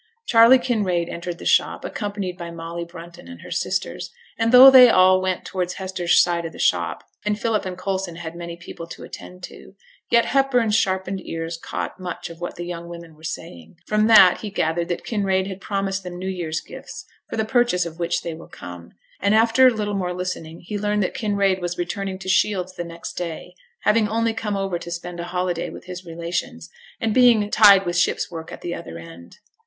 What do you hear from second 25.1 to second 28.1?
a holiday with his relations, and being tied with